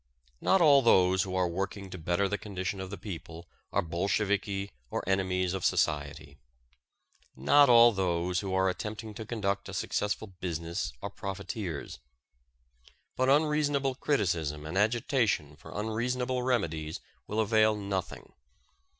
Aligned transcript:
Not 0.41 0.61
all 0.61 0.81
those 0.81 1.21
who 1.21 1.35
are 1.35 1.47
working 1.47 1.91
to 1.91 1.97
better 1.99 2.27
the 2.27 2.39
condition 2.39 2.79
of 2.81 2.89
the 2.89 2.97
people 2.97 3.47
are 3.71 3.83
Bolsheviki 3.83 4.71
or 4.89 5.03
enemies 5.07 5.53
of 5.53 5.63
society. 5.63 6.39
Not 7.35 7.69
all 7.69 7.91
those 7.91 8.39
who 8.39 8.51
are 8.55 8.67
attempting 8.67 9.13
to 9.13 9.27
conduct 9.27 9.69
a 9.69 9.75
successful 9.75 10.25
business 10.39 10.91
are 11.03 11.11
profiteers. 11.11 11.99
But 13.15 13.29
unreasonable 13.29 13.93
criticism 13.93 14.65
and 14.65 14.75
agitation 14.75 15.55
for 15.55 15.71
unreasonable 15.79 16.41
remedies 16.41 16.99
will 17.27 17.39
avail 17.39 17.75
nothing. 17.75 18.33